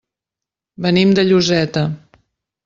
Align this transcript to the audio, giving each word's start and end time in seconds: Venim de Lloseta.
Venim 0.85 1.11
de 1.19 1.27
Lloseta. 1.27 1.85